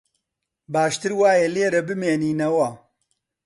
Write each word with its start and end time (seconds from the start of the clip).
باشتر 0.73 1.11
وایە 1.19 1.47
لێرە 1.55 1.81
بمێنییەوە 1.87 2.69